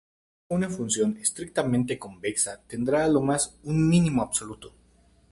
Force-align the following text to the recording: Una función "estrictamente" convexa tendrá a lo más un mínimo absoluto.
Una 0.55 0.67
función 0.75 1.11
"estrictamente" 1.25 1.99
convexa 2.05 2.53
tendrá 2.71 3.03
a 3.03 3.07
lo 3.07 3.21
más 3.21 3.59
un 3.61 3.87
mínimo 3.87 4.23
absoluto. 4.23 4.73